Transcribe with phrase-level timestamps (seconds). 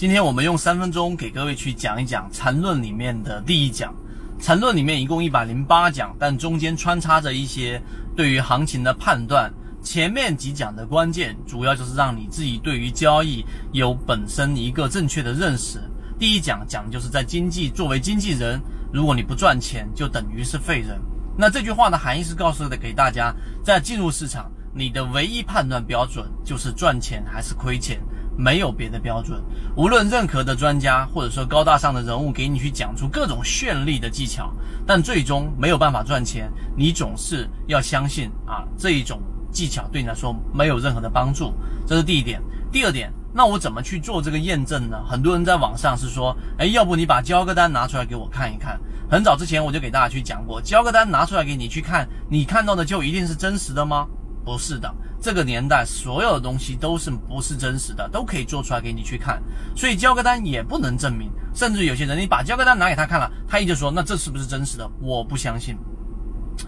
[0.00, 3.94] 今天我们用三分钟给各位去讲一讲缠论里面的第一讲。
[4.38, 7.78] 缠论里面一共一百零八讲，但中间穿插着一些
[8.16, 9.52] 对于行情的判断。
[9.82, 15.78] 前面几讲的关键主要就是让你自己对于交易有本身一个正确的认识。
[16.18, 18.58] 第一讲讲就是在经济作为经纪人，
[18.90, 20.98] 如果你不赚钱，就等于是废人。
[21.36, 28.00] 那这句话的含义是告诉的给大家，在进入市场，你的唯一判断标准就是赚钱还是亏钱。
[28.36, 29.40] 没有别的标准，
[29.76, 34.52] 无论任何的专家或者说高大上的人物给你去讲出各种绚丽的技巧，
[34.86, 39.20] 但最终没有办法赚钱，你总是要相信啊这一种
[39.52, 41.52] 技巧对你来说没有任何的帮助，
[41.86, 42.40] 这是第一点。
[42.72, 45.04] 第二点，那我怎么去做这个验证呢？
[45.04, 48.80] 很多人在网上是说，哎，要不你把交割单拿出来给我看一看。
[49.10, 54.06] 很早之前我就给大家去讲过，交割单拿出来给你去看，你看到的就一定是真实的吗？
[54.44, 54.92] 不是的。
[55.20, 59.42] 这个年代，所有的东西都是不是真实的，都可以做出来给你去看，
[59.76, 61.30] 所以交割单也不能证明。
[61.54, 64.90] 甚至有些人，你把交割单拿给他看了，他一直说那这是不是真实的？
[65.00, 65.76] 我不相信。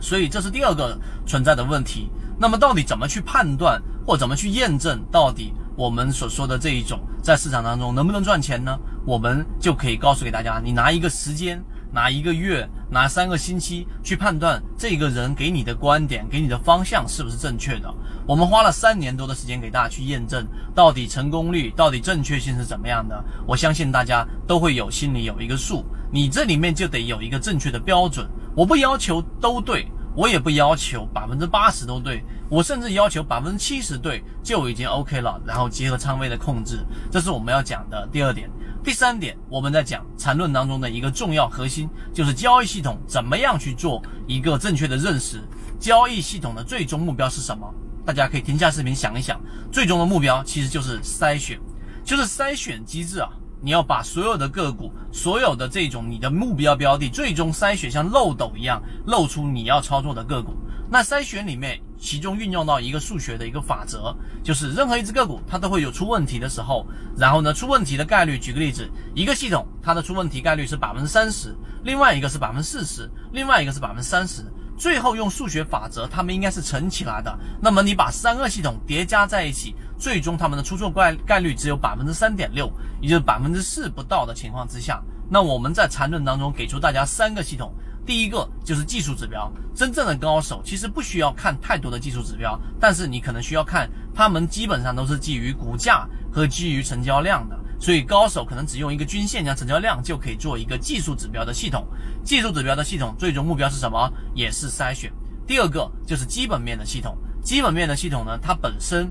[0.00, 2.10] 所以这是第二个存在的问题。
[2.38, 8.78] 那么到底怎么去判断或怎么去验证，到底我们所说的这一种在市场当中能不能赚钱呢？
[9.06, 11.62] 我们就可以告诉给大家，你拿一个时间。
[11.94, 17.92] 拿一个月，拿三个星期去判断这个人给你的观点、给你的方向是不是正确的。
[18.26, 23.24] 我们花了三年多的时间给大家去验证，到底成功率、到底正确性是怎么样的。
[23.46, 25.82] 我相信大家都会有心里有一个数。
[26.12, 28.28] 你这里面就得有一个正确的标准。
[28.54, 35.40] 我不要求都对，我也不要求百分之八十都对，我甚至要求百分之七十对就已经 OK 了。
[35.46, 38.50] 然后结合仓位的控制，这是我们要讲的第二点。
[38.84, 45.40] 第三点，我们在讲缠论当中的一个重要核心，就是交易系统怎么样去做一个正确的认识。
[45.78, 47.72] 交易系统的最终目标是什么？
[48.04, 51.60] 大家可以停下视频想一想，最终的目标其实就是筛选，
[52.04, 53.28] 就是筛选机制啊。
[53.64, 60.56] 你要把所有的个股，所有的这种你的目标标的，最终筛选像漏斗一样露出你要操作的个股。
[60.90, 66.84] 那筛选里面，其中运用到一个数学的一个法则，就是任何一只个股它都会有出问题的时候，
[67.16, 74.42] 然后呢，出问题的概率，举个例子，一个系统它的出问题概率是百分之三十，另外一个是百分之四十，另外一个是百分之三十，
[74.76, 77.38] 最后用数学法则，它们应该是乘起来的。
[77.60, 82.68] 那么你把三个系统叠加在一起，最终它们的出错概概率只有百分之三点六，
[83.00, 87.72] 也就是百分之四不到的情况之下，那我们在缠论当中给出大家三个系统。
[88.04, 101.86] 第一个就是技术指标，真正的高手其实不需要看太多的技术指标，但是你可能需要看，他们基本上都是基于股价和基于成交量的，所以高手可能只用一个均线加成交量就可以做一个技术指标的系统。
[102.24, 104.12] 技术指标的系统最终目标是什么？
[104.34, 105.12] 也是筛选。
[105.46, 109.10] 第二个就是基本面的系统，基本面的系统呢，它本身。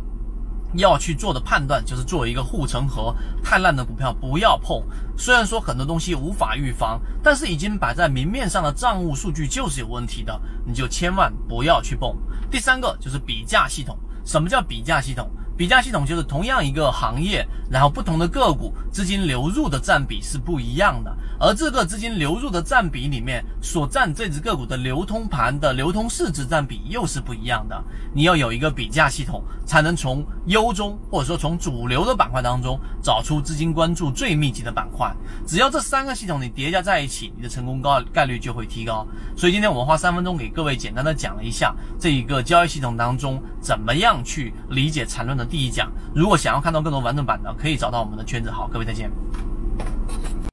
[0.76, 4.82] 要去做的判断就是做一个护城河，太烂的股票不要碰。
[5.18, 12.16] 虽然说很多东西无法预防，但是已经摆在明面上的账务数据就是有问题的，你就千万不要去碰。
[12.50, 15.30] 第三个就是比价系统，什么叫比价系统？
[15.62, 27.80] 比价系统就是同样一个行业，然后不同的个股资金流入的占比是不一样的，而这个资金流入的占比里面所占这只个股的流通盘的流通市值占比又是不一样的。
[28.12, 35.16] 你要有一个比价系统，才能从优中或者说从主流的板块当中找出资金关注最密集的板块。
[35.46, 39.06] 只要这三个系统你叠加在一起，你的成功高概率就会提高。
[39.38, 45.48] 所以今天我们花三分钟给各位简单的讲了一下这一个交易系统当中怎么样去理解缠论的。
[45.52, 48.50] 第一讲，如果想要看到更多完整版的，可以找到我们的圈子。
[48.50, 49.12] 好，各位再见。